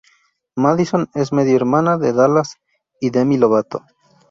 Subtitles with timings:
[0.55, 2.55] Madison es medio-hermana de Dallas
[2.99, 3.85] y Demi Lovato.